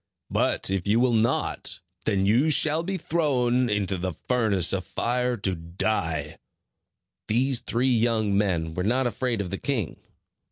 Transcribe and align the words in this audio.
But 0.31 0.71
if 0.71 0.87
you 0.87 0.99
will 0.99 1.13
not, 1.13 1.79
then 2.05 2.25
you 2.25 2.49
shall 2.49 2.81
be 2.81 2.97
thrown 2.97 3.69
into 3.69 3.97
the 3.99 4.13
furnace 4.13 4.73
of 4.73 4.83
fire, 4.83 5.37
to 5.37 5.53
die." 5.53 6.39
These 7.27 7.59
three 7.59 7.93
young 7.93 8.35
men 8.35 8.73
were 8.73 8.83
not 8.83 9.05
afraid 9.05 9.41
of 9.41 9.51
the 9.51 9.59
king. 9.59 9.97